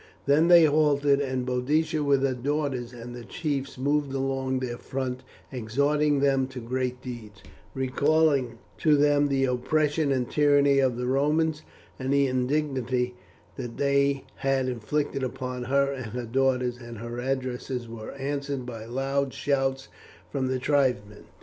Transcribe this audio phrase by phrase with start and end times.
[0.25, 5.21] Then they halted, and Boadicea with her daughters and the chiefs moved along their front
[5.51, 7.43] exhorting them to great deeds,
[7.75, 11.61] recalling to them the oppression and tyranny of the Romans,
[11.99, 13.13] and the indignity
[13.57, 18.85] that they had inflicted upon her and her daughters; and her addresses were answered by
[18.85, 19.87] loud shouts
[20.31, 21.25] from the tribesmen.